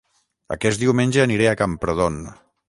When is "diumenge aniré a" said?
0.83-1.55